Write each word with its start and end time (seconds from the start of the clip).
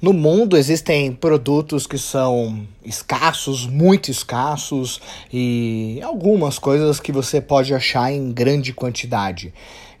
No 0.00 0.12
mundo 0.12 0.56
existem 0.56 1.12
produtos 1.12 1.84
que 1.84 1.98
são 1.98 2.64
escassos, 2.84 3.66
muito 3.66 4.12
escassos, 4.12 5.00
e 5.32 5.98
algumas 6.04 6.56
coisas 6.56 7.00
que 7.00 7.10
você 7.10 7.40
pode 7.40 7.74
achar 7.74 8.12
em 8.12 8.30
grande 8.30 8.72
quantidade. 8.72 9.52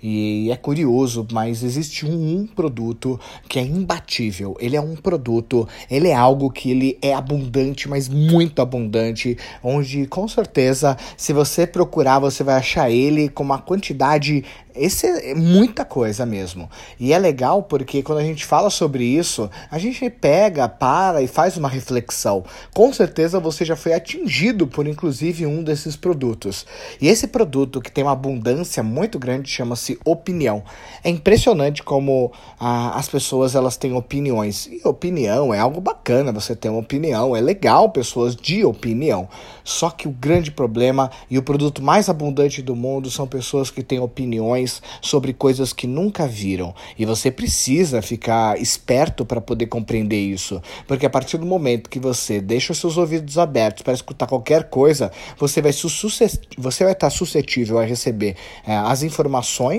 E 0.02 0.50
é 0.50 0.56
curioso, 0.56 1.26
mas 1.32 1.62
existe 1.62 2.06
um, 2.06 2.46
produto 2.46 3.18
que 3.48 3.58
é 3.58 3.62
imbatível. 3.62 4.56
Ele 4.60 4.76
é 4.76 4.80
um 4.80 4.94
produto, 4.94 5.68
ele 5.90 6.08
é 6.08 6.14
algo 6.14 6.50
que 6.50 6.70
ele 6.70 6.98
é 7.02 7.14
abundante, 7.14 7.88
mas 7.88 8.08
muito 8.08 8.62
abundante, 8.62 9.36
onde 9.62 10.06
com 10.06 10.26
certeza, 10.28 10.96
se 11.16 11.32
você 11.32 11.66
procurar, 11.66 12.18
você 12.18 12.44
vai 12.44 12.56
achar 12.56 12.90
ele 12.90 13.28
com 13.28 13.42
uma 13.42 13.58
quantidade 13.58 14.44
esse 14.78 15.06
é 15.06 15.34
muita 15.34 15.84
coisa 15.84 16.24
mesmo. 16.24 16.70
E 17.00 17.12
é 17.12 17.18
legal 17.18 17.64
porque 17.64 18.02
quando 18.02 18.18
a 18.18 18.24
gente 18.24 18.44
fala 18.44 18.70
sobre 18.70 19.04
isso, 19.04 19.50
a 19.70 19.78
gente 19.78 20.08
pega, 20.08 20.68
para 20.68 21.20
e 21.20 21.26
faz 21.26 21.56
uma 21.56 21.68
reflexão. 21.68 22.44
Com 22.72 22.92
certeza 22.92 23.40
você 23.40 23.64
já 23.64 23.74
foi 23.74 23.92
atingido 23.92 24.66
por 24.66 24.86
inclusive 24.86 25.44
um 25.46 25.64
desses 25.64 25.96
produtos. 25.96 26.64
E 27.00 27.08
esse 27.08 27.26
produto 27.26 27.80
que 27.80 27.90
tem 27.90 28.04
uma 28.04 28.12
abundância 28.12 28.82
muito 28.82 29.18
grande 29.18 29.50
chama-se 29.50 29.87
opinião. 30.04 30.62
É 31.04 31.08
impressionante 31.08 31.82
como 31.82 32.32
ah, 32.58 32.98
as 32.98 33.08
pessoas 33.08 33.54
elas 33.54 33.76
têm 33.76 33.92
opiniões. 33.92 34.66
E 34.66 34.80
opinião 34.84 35.54
é 35.54 35.58
algo 35.58 35.80
bacana, 35.80 36.32
você 36.32 36.56
ter 36.56 36.68
uma 36.68 36.80
opinião, 36.80 37.36
é 37.36 37.40
legal 37.40 37.90
pessoas 37.90 38.34
de 38.34 38.64
opinião. 38.64 39.28
Só 39.62 39.90
que 39.90 40.08
o 40.08 40.10
grande 40.10 40.50
problema 40.50 41.10
e 41.30 41.38
o 41.38 41.42
produto 41.42 41.82
mais 41.82 42.08
abundante 42.08 42.62
do 42.62 42.74
mundo 42.74 43.10
são 43.10 43.26
pessoas 43.26 43.70
que 43.70 43.82
têm 43.82 44.00
opiniões 44.00 44.82
sobre 45.00 45.32
coisas 45.32 45.72
que 45.72 45.86
nunca 45.86 46.26
viram. 46.26 46.74
E 46.98 47.04
você 47.04 47.30
precisa 47.30 48.02
ficar 48.02 48.60
esperto 48.60 49.24
para 49.24 49.40
poder 49.40 49.66
compreender 49.66 50.20
isso, 50.20 50.60
porque 50.86 51.06
a 51.06 51.10
partir 51.10 51.36
do 51.36 51.46
momento 51.46 51.90
que 51.90 51.98
você 51.98 52.40
deixa 52.40 52.72
os 52.72 52.78
seus 52.78 52.96
ouvidos 52.96 53.38
abertos 53.38 53.82
para 53.82 53.92
escutar 53.92 54.26
qualquer 54.26 54.64
coisa, 54.64 55.12
você 55.38 55.60
vai, 55.60 55.72
você 55.72 56.84
vai 56.84 56.92
estar 56.92 57.10
suscetível 57.10 57.78
a 57.78 57.84
receber 57.84 58.36
é, 58.66 58.74
as 58.74 59.02
informações, 59.02 59.77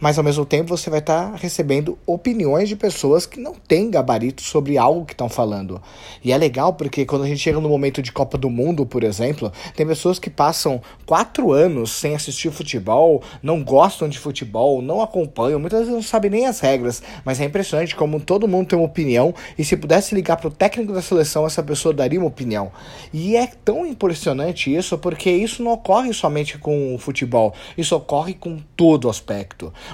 mas 0.00 0.18
ao 0.18 0.24
mesmo 0.24 0.44
tempo 0.44 0.68
você 0.68 0.90
vai 0.90 1.00
estar 1.00 1.34
recebendo 1.34 1.98
opiniões 2.06 2.68
de 2.68 2.76
pessoas 2.76 3.26
que 3.26 3.40
não 3.40 3.54
têm 3.54 3.90
gabarito 3.90 4.42
sobre 4.42 4.78
algo 4.78 5.04
que 5.04 5.12
estão 5.12 5.28
falando. 5.28 5.80
E 6.24 6.32
é 6.32 6.38
legal 6.38 6.72
porque 6.74 7.04
quando 7.04 7.24
a 7.24 7.28
gente 7.28 7.40
chega 7.40 7.60
no 7.60 7.68
momento 7.68 8.02
de 8.02 8.12
Copa 8.12 8.38
do 8.38 8.50
Mundo, 8.50 8.86
por 8.86 9.04
exemplo, 9.04 9.52
tem 9.76 9.86
pessoas 9.86 10.18
que 10.18 10.30
passam 10.30 10.80
quatro 11.06 11.52
anos 11.52 11.92
sem 11.92 12.14
assistir 12.14 12.50
futebol, 12.50 13.22
não 13.42 13.62
gostam 13.62 14.08
de 14.08 14.18
futebol 14.18 14.78
não 14.82 15.00
acompanham, 15.00 15.58
muitas 15.58 15.80
vezes 15.80 15.94
não 15.94 16.02
sabem 16.02 16.30
nem 16.30 16.46
as 16.46 16.60
regras, 16.60 17.02
mas 17.24 17.40
é 17.40 17.44
impressionante 17.44 17.94
como 17.94 18.20
todo 18.20 18.48
mundo 18.48 18.68
tem 18.68 18.78
uma 18.78 18.86
opinião 18.86 19.34
e 19.58 19.64
se 19.64 19.76
pudesse 19.76 20.14
ligar 20.14 20.36
para 20.36 20.48
o 20.48 20.50
técnico 20.50 20.92
da 20.92 21.02
seleção, 21.02 21.46
essa 21.46 21.62
pessoa 21.62 21.94
daria 21.94 22.18
uma 22.18 22.28
opinião. 22.28 22.70
E 23.12 23.36
é 23.36 23.46
tão 23.46 23.86
impressionante 23.86 24.74
isso 24.74 24.96
porque 24.98 25.30
isso 25.30 25.62
não 25.62 25.72
ocorre 25.72 26.12
somente 26.12 26.58
com 26.58 26.94
o 26.94 26.98
futebol, 26.98 27.54
isso 27.76 27.94
ocorre 27.96 28.34
com 28.34 28.58
todo 28.76 29.08
aspecto. 29.08 29.37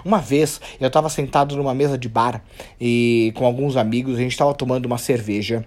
Uma 0.05 0.19
vez 0.19 0.61
eu 0.81 0.89
estava 0.89 1.09
sentado 1.09 1.56
numa 1.56 1.75
mesa 1.75 1.97
de 1.98 2.09
bar 2.09 2.42
e 2.81 3.33
com 3.37 3.45
alguns 3.45 3.77
amigos, 3.77 4.17
a 4.17 4.20
gente 4.20 4.33
estava 4.33 4.55
tomando 4.55 4.87
uma 4.87 4.98
cerveja. 4.98 5.64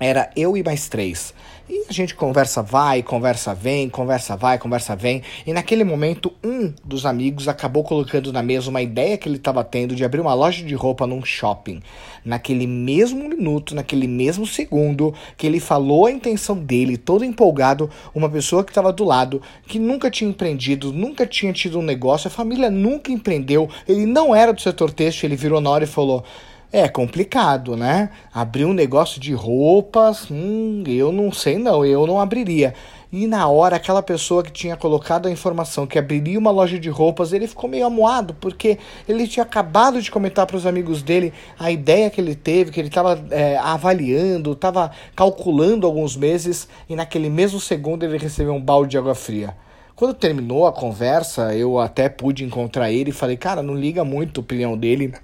Era 0.00 0.30
eu 0.36 0.56
e 0.56 0.62
mais 0.62 0.88
três. 0.88 1.34
E 1.68 1.84
a 1.86 1.92
gente 1.92 2.14
conversa 2.14 2.62
vai, 2.62 3.02
conversa 3.02 3.54
vem, 3.54 3.90
conversa 3.90 4.36
vai, 4.36 4.58
conversa 4.58 4.96
vem. 4.96 5.22
E 5.46 5.52
naquele 5.52 5.84
momento, 5.84 6.32
um 6.42 6.72
dos 6.82 7.04
amigos 7.04 7.46
acabou 7.46 7.84
colocando 7.84 8.32
na 8.32 8.42
mesa 8.42 8.70
uma 8.70 8.80
ideia 8.80 9.18
que 9.18 9.28
ele 9.28 9.36
estava 9.36 9.62
tendo 9.62 9.94
de 9.94 10.02
abrir 10.02 10.20
uma 10.20 10.32
loja 10.32 10.64
de 10.64 10.74
roupa 10.74 11.06
num 11.06 11.22
shopping. 11.22 11.82
Naquele 12.24 12.66
mesmo 12.66 13.28
minuto, 13.28 13.74
naquele 13.74 14.06
mesmo 14.06 14.46
segundo 14.46 15.12
que 15.36 15.46
ele 15.46 15.60
falou 15.60 16.06
a 16.06 16.10
intenção 16.10 16.56
dele, 16.56 16.96
todo 16.96 17.24
empolgado, 17.24 17.90
uma 18.14 18.30
pessoa 18.30 18.64
que 18.64 18.70
estava 18.70 18.90
do 18.90 19.04
lado, 19.04 19.42
que 19.66 19.78
nunca 19.78 20.10
tinha 20.10 20.30
empreendido, 20.30 20.90
nunca 20.92 21.26
tinha 21.26 21.52
tido 21.52 21.78
um 21.80 21.82
negócio, 21.82 22.28
a 22.28 22.30
família 22.30 22.70
nunca 22.70 23.12
empreendeu, 23.12 23.68
ele 23.86 24.06
não 24.06 24.34
era 24.34 24.54
do 24.54 24.60
setor 24.60 24.90
têxtil, 24.90 25.26
ele 25.28 25.36
virou 25.36 25.60
na 25.60 25.68
hora 25.68 25.84
e 25.84 25.88
falou. 25.88 26.24
É 26.70 26.86
complicado, 26.86 27.78
né? 27.78 28.10
Abrir 28.32 28.66
um 28.66 28.74
negócio 28.74 29.18
de 29.18 29.32
roupas, 29.32 30.30
hum, 30.30 30.84
eu 30.86 31.10
não 31.10 31.32
sei 31.32 31.56
não, 31.56 31.82
eu 31.82 32.06
não 32.06 32.20
abriria. 32.20 32.74
E 33.10 33.26
na 33.26 33.48
hora, 33.48 33.76
aquela 33.76 34.02
pessoa 34.02 34.42
que 34.42 34.52
tinha 34.52 34.76
colocado 34.76 35.26
a 35.26 35.30
informação 35.30 35.86
que 35.86 35.98
abriria 35.98 36.38
uma 36.38 36.50
loja 36.50 36.78
de 36.78 36.90
roupas, 36.90 37.32
ele 37.32 37.48
ficou 37.48 37.70
meio 37.70 37.86
amuado, 37.86 38.34
porque 38.34 38.78
ele 39.08 39.26
tinha 39.26 39.44
acabado 39.44 40.02
de 40.02 40.10
comentar 40.10 40.46
para 40.46 40.58
os 40.58 40.66
amigos 40.66 41.02
dele 41.02 41.32
a 41.58 41.70
ideia 41.70 42.10
que 42.10 42.20
ele 42.20 42.34
teve, 42.34 42.70
que 42.70 42.78
ele 42.78 42.88
estava 42.88 43.18
é, 43.30 43.56
avaliando, 43.56 44.52
estava 44.52 44.90
calculando 45.16 45.86
alguns 45.86 46.16
meses, 46.16 46.68
e 46.86 46.94
naquele 46.94 47.30
mesmo 47.30 47.58
segundo 47.58 48.04
ele 48.04 48.18
recebeu 48.18 48.52
um 48.52 48.60
balde 48.60 48.90
de 48.90 48.98
água 48.98 49.14
fria. 49.14 49.56
Quando 49.96 50.12
terminou 50.12 50.66
a 50.66 50.72
conversa, 50.72 51.54
eu 51.54 51.78
até 51.78 52.10
pude 52.10 52.44
encontrar 52.44 52.92
ele 52.92 53.08
e 53.08 53.12
falei, 53.12 53.38
cara, 53.38 53.62
não 53.62 53.74
liga 53.74 54.04
muito 54.04 54.38
a 54.38 54.42
opinião 54.42 54.76
dele 54.76 55.14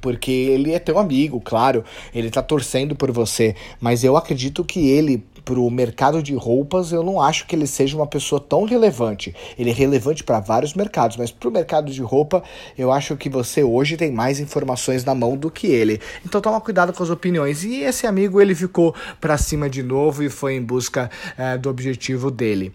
porque 0.00 0.30
ele 0.30 0.72
é 0.72 0.78
teu 0.78 0.98
amigo, 0.98 1.40
claro, 1.40 1.84
ele 2.14 2.30
tá 2.30 2.42
torcendo 2.42 2.94
por 2.94 3.10
você, 3.10 3.54
mas 3.80 4.04
eu 4.04 4.16
acredito 4.16 4.64
que 4.64 4.88
ele 4.88 5.24
pro 5.46 5.70
mercado 5.70 6.20
de 6.20 6.34
roupas, 6.34 6.90
eu 6.90 7.04
não 7.04 7.22
acho 7.22 7.46
que 7.46 7.54
ele 7.54 7.68
seja 7.68 7.96
uma 7.96 8.06
pessoa 8.06 8.40
tão 8.40 8.64
relevante. 8.64 9.32
Ele 9.56 9.70
é 9.70 9.72
relevante 9.72 10.24
para 10.24 10.40
vários 10.40 10.74
mercados, 10.74 11.16
mas 11.16 11.30
pro 11.30 11.52
mercado 11.52 11.92
de 11.92 12.02
roupa, 12.02 12.42
eu 12.76 12.90
acho 12.90 13.16
que 13.16 13.30
você 13.30 13.62
hoje 13.62 13.96
tem 13.96 14.10
mais 14.10 14.40
informações 14.40 15.04
na 15.04 15.14
mão 15.14 15.36
do 15.36 15.48
que 15.48 15.68
ele. 15.68 16.00
Então 16.24 16.40
toma 16.40 16.60
cuidado 16.60 16.92
com 16.92 17.00
as 17.00 17.10
opiniões. 17.10 17.62
E 17.62 17.82
esse 17.82 18.08
amigo, 18.08 18.40
ele 18.40 18.56
ficou 18.56 18.92
para 19.20 19.38
cima 19.38 19.70
de 19.70 19.84
novo 19.84 20.24
e 20.24 20.28
foi 20.28 20.54
em 20.54 20.62
busca 20.62 21.08
é, 21.38 21.56
do 21.56 21.70
objetivo 21.70 22.28
dele. 22.28 22.74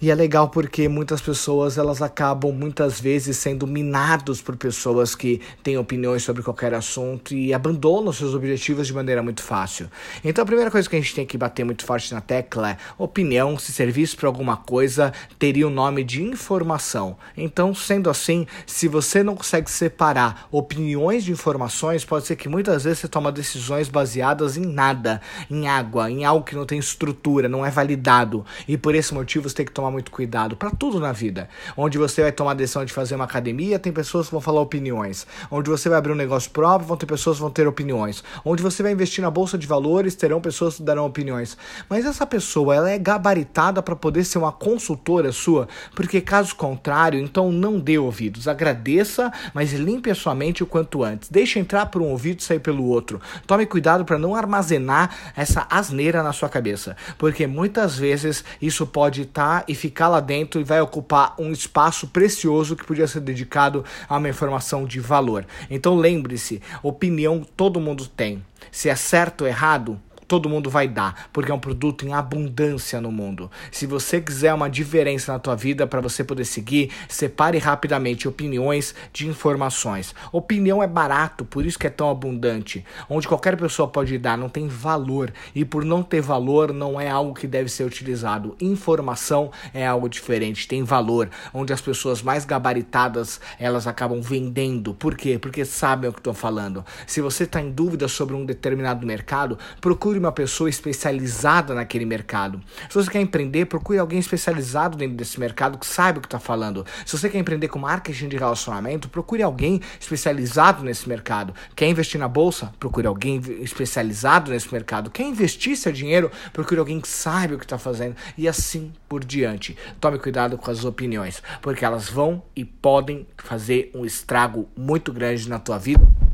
E 0.00 0.12
é 0.12 0.14
legal 0.14 0.48
porque 0.48 0.88
muitas 0.88 1.20
pessoas 1.20 1.76
elas 1.76 2.00
acabam 2.00 2.52
muitas 2.52 3.00
vezes 3.00 3.36
sendo 3.36 3.66
minados 3.66 4.40
por 4.40 4.56
pessoas 4.56 5.16
que 5.16 5.40
têm 5.60 5.76
opiniões 5.76 6.22
sobre 6.22 6.40
qualquer 6.40 6.72
assunto 6.72 7.34
e 7.34 7.52
abandonam 7.52 8.12
seus 8.12 8.32
objetivos 8.32 8.86
de 8.86 8.94
maneira 8.94 9.24
muito 9.24 9.42
fácil. 9.42 9.90
Então 10.24 10.42
a 10.44 10.46
primeira 10.46 10.70
coisa 10.70 10.88
que 10.88 10.94
a 10.94 11.00
gente 11.00 11.16
tem 11.16 11.26
que 11.26 11.36
bater 11.36 11.64
muito 11.64 11.84
forte 11.84 12.07
na 12.14 12.20
tecla 12.20 12.76
opinião, 12.96 13.58
se 13.58 13.72
servisse 13.72 14.16
para 14.16 14.28
alguma 14.28 14.56
coisa, 14.56 15.12
teria 15.38 15.66
o 15.66 15.70
nome 15.70 16.04
de 16.04 16.22
informação. 16.22 17.16
Então, 17.36 17.74
sendo 17.74 18.10
assim, 18.10 18.46
se 18.66 18.88
você 18.88 19.22
não 19.22 19.36
consegue 19.36 19.70
separar 19.70 20.46
opiniões 20.50 21.24
de 21.24 21.32
informações, 21.32 22.04
pode 22.04 22.26
ser 22.26 22.36
que 22.36 22.48
muitas 22.48 22.84
vezes 22.84 23.00
você 23.00 23.08
toma 23.08 23.32
decisões 23.32 23.88
baseadas 23.88 24.56
em 24.56 24.66
nada, 24.66 25.20
em 25.50 25.68
água, 25.68 26.10
em 26.10 26.24
algo 26.24 26.44
que 26.44 26.54
não 26.54 26.66
tem 26.66 26.78
estrutura, 26.78 27.48
não 27.48 27.64
é 27.64 27.70
validado. 27.70 28.44
E 28.66 28.76
por 28.76 28.94
esse 28.94 29.14
motivo 29.14 29.48
você 29.48 29.54
tem 29.54 29.66
que 29.66 29.72
tomar 29.72 29.90
muito 29.90 30.10
cuidado 30.10 30.56
para 30.56 30.70
tudo 30.70 31.00
na 31.00 31.12
vida. 31.12 31.48
Onde 31.76 31.98
você 31.98 32.22
vai 32.22 32.32
tomar 32.32 32.52
a 32.52 32.54
decisão 32.54 32.84
de 32.84 32.92
fazer 32.92 33.14
uma 33.14 33.24
academia, 33.24 33.78
tem 33.78 33.92
pessoas 33.92 34.26
que 34.26 34.32
vão 34.32 34.40
falar 34.40 34.60
opiniões. 34.60 35.26
Onde 35.50 35.70
você 35.70 35.88
vai 35.88 35.98
abrir 35.98 36.12
um 36.12 36.16
negócio 36.16 36.50
próprio, 36.50 36.88
vão 36.88 36.96
ter 36.96 37.06
pessoas 37.06 37.36
que 37.36 37.42
vão 37.42 37.50
ter 37.50 37.66
opiniões. 37.66 38.22
Onde 38.44 38.62
você 38.62 38.82
vai 38.82 38.92
investir 38.92 39.22
na 39.22 39.30
bolsa 39.30 39.56
de 39.58 39.66
valores, 39.66 40.14
terão 40.14 40.40
pessoas 40.40 40.76
que 40.76 40.82
darão 40.82 41.06
opiniões. 41.06 41.56
Mas 41.88 41.97
essa 42.04 42.26
pessoa, 42.26 42.74
ela 42.74 42.90
é 42.90 42.98
gabaritada 42.98 43.82
para 43.82 43.96
poder 43.96 44.24
ser 44.24 44.38
uma 44.38 44.52
consultora 44.52 45.32
sua, 45.32 45.68
porque 45.94 46.20
caso 46.20 46.54
contrário, 46.54 47.18
então 47.18 47.50
não 47.50 47.78
dê 47.78 47.98
ouvidos. 47.98 48.48
Agradeça, 48.48 49.32
mas 49.54 49.72
limpe 49.72 50.10
a 50.10 50.14
sua 50.14 50.34
mente 50.34 50.62
o 50.62 50.66
quanto 50.66 51.02
antes. 51.02 51.28
Deixe 51.28 51.58
entrar 51.58 51.86
por 51.86 52.02
um 52.02 52.06
ouvido 52.06 52.40
e 52.40 52.42
sair 52.42 52.58
pelo 52.60 52.84
outro. 52.84 53.20
Tome 53.46 53.66
cuidado 53.66 54.04
para 54.04 54.18
não 54.18 54.34
armazenar 54.34 55.32
essa 55.36 55.66
asneira 55.70 56.22
na 56.22 56.32
sua 56.32 56.48
cabeça, 56.48 56.96
porque 57.16 57.46
muitas 57.46 57.96
vezes 57.96 58.44
isso 58.60 58.86
pode 58.86 59.22
estar 59.22 59.60
tá 59.60 59.64
e 59.68 59.74
ficar 59.74 60.08
lá 60.08 60.20
dentro 60.20 60.60
e 60.60 60.64
vai 60.64 60.80
ocupar 60.80 61.34
um 61.38 61.52
espaço 61.52 62.08
precioso 62.08 62.76
que 62.76 62.86
podia 62.86 63.06
ser 63.06 63.20
dedicado 63.20 63.84
a 64.08 64.16
uma 64.16 64.28
informação 64.28 64.84
de 64.84 65.00
valor. 65.00 65.46
Então 65.70 65.96
lembre-se, 65.96 66.60
opinião 66.82 67.46
todo 67.56 67.80
mundo 67.80 68.06
tem. 68.06 68.42
Se 68.70 68.88
é 68.88 68.94
certo 68.94 69.42
ou 69.42 69.48
errado, 69.48 70.00
todo 70.28 70.48
mundo 70.48 70.68
vai 70.68 70.86
dar, 70.86 71.28
porque 71.32 71.50
é 71.50 71.54
um 71.54 71.58
produto 71.58 72.06
em 72.06 72.12
abundância 72.12 73.00
no 73.00 73.10
mundo. 73.10 73.50
Se 73.72 73.86
você 73.86 74.20
quiser 74.20 74.52
uma 74.52 74.68
diferença 74.68 75.32
na 75.32 75.38
tua 75.38 75.56
vida 75.56 75.86
para 75.86 76.02
você 76.02 76.22
poder 76.22 76.44
seguir, 76.44 76.90
separe 77.08 77.56
rapidamente 77.56 78.28
opiniões 78.28 78.94
de 79.10 79.26
informações. 79.26 80.14
Opinião 80.30 80.82
é 80.82 80.86
barato, 80.86 81.46
por 81.46 81.64
isso 81.64 81.78
que 81.78 81.86
é 81.86 81.90
tão 81.90 82.10
abundante. 82.10 82.84
Onde 83.08 83.26
qualquer 83.26 83.56
pessoa 83.56 83.88
pode 83.88 84.18
dar, 84.18 84.36
não 84.36 84.50
tem 84.50 84.68
valor 84.68 85.32
e 85.54 85.64
por 85.64 85.84
não 85.84 86.02
ter 86.02 86.20
valor 86.20 86.72
não 86.72 87.00
é 87.00 87.08
algo 87.08 87.32
que 87.32 87.46
deve 87.46 87.70
ser 87.70 87.84
utilizado. 87.84 88.54
Informação 88.60 89.50
é 89.72 89.86
algo 89.86 90.08
diferente, 90.08 90.68
tem 90.68 90.84
valor, 90.84 91.30
onde 91.54 91.72
as 91.72 91.80
pessoas 91.80 92.22
mais 92.22 92.44
gabaritadas, 92.44 93.40
elas 93.58 93.86
acabam 93.86 94.20
vendendo. 94.20 94.92
Por 94.92 95.16
quê? 95.16 95.38
Porque 95.38 95.64
sabem 95.64 96.10
o 96.10 96.12
que 96.12 96.20
estou 96.20 96.34
falando. 96.34 96.84
Se 97.06 97.22
você 97.22 97.44
está 97.44 97.62
em 97.62 97.70
dúvida 97.70 98.08
sobre 98.08 98.34
um 98.34 98.44
determinado 98.44 99.06
mercado, 99.06 99.58
procure 99.80 100.17
procure 100.18 100.26
uma 100.26 100.32
pessoa 100.32 100.68
especializada 100.68 101.74
naquele 101.74 102.04
mercado. 102.04 102.60
Se 102.88 102.94
você 102.94 103.10
quer 103.10 103.20
empreender, 103.20 103.66
procure 103.66 103.98
alguém 103.98 104.18
especializado 104.18 104.96
dentro 104.96 105.16
desse 105.16 105.38
mercado 105.38 105.78
que 105.78 105.86
saiba 105.86 106.18
o 106.18 106.20
que 106.20 106.26
está 106.26 106.38
falando. 106.38 106.84
Se 107.06 107.16
você 107.16 107.28
quer 107.28 107.38
empreender 107.38 107.68
com 107.68 107.78
marketing 107.78 108.28
de 108.28 108.36
relacionamento, 108.36 109.08
procure 109.08 109.42
alguém 109.42 109.80
especializado 110.00 110.82
nesse 110.84 111.08
mercado. 111.08 111.54
Quer 111.74 111.88
investir 111.88 112.20
na 112.20 112.28
bolsa? 112.28 112.72
Procure 112.78 113.06
alguém 113.06 113.40
especializado 113.60 114.50
nesse 114.50 114.72
mercado. 114.72 115.10
Quer 115.10 115.24
investir 115.24 115.76
seu 115.76 115.92
dinheiro? 115.92 116.30
Procure 116.52 116.80
alguém 116.80 117.00
que 117.00 117.08
saiba 117.08 117.54
o 117.54 117.58
que 117.58 117.64
está 117.64 117.78
fazendo. 117.78 118.16
E 118.36 118.48
assim 118.48 118.92
por 119.08 119.24
diante. 119.24 119.76
Tome 120.00 120.18
cuidado 120.18 120.58
com 120.58 120.70
as 120.70 120.84
opiniões, 120.84 121.42
porque 121.62 121.84
elas 121.84 122.08
vão 122.08 122.42
e 122.54 122.64
podem 122.64 123.26
fazer 123.36 123.90
um 123.94 124.04
estrago 124.04 124.68
muito 124.76 125.12
grande 125.12 125.48
na 125.48 125.58
tua 125.58 125.78
vida. 125.78 126.27